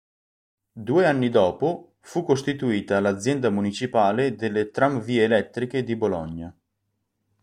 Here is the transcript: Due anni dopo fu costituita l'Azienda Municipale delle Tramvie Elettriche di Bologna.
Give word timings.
Due 0.73 1.05
anni 1.05 1.29
dopo 1.29 1.97
fu 1.99 2.23
costituita 2.23 2.99
l'Azienda 2.99 3.51
Municipale 3.51 4.35
delle 4.35 4.71
Tramvie 4.71 5.23
Elettriche 5.25 5.83
di 5.83 5.95
Bologna. 5.95 6.51